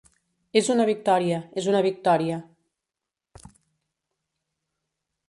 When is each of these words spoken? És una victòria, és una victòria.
És 0.61 0.67
una 0.75 0.85
victòria, 0.89 1.37
és 1.63 1.67
una 1.73 1.81
victòria. 1.87 2.39